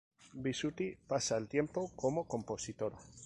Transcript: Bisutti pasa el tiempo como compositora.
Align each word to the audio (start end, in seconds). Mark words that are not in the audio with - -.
Bisutti 0.33 0.97
pasa 1.07 1.35
el 1.37 1.47
tiempo 1.47 1.91
como 1.95 2.27
compositora. 2.27 2.97